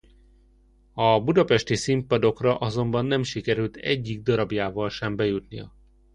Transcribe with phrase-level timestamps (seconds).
[0.93, 5.73] A budapesti színpadokra azonban nem sikerült egyik darabjával sem bejutnia.